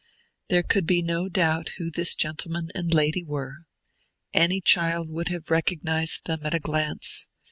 There 0.49 0.63
could 0.63 0.87
be 0.87 1.03
no 1.03 1.29
doubt 1.29 1.73
who 1.77 1.91
this 1.91 2.15
gentleman 2.15 2.69
and 2.73 2.91
lady 2.91 3.23
were. 3.23 3.67
Any 4.33 4.59
child 4.59 5.11
would 5.11 5.27
have 5.27 5.51
recognized 5.51 6.25
them 6.25 6.39
at 6.43 6.55
a 6.55 6.59
glance. 6.59 7.27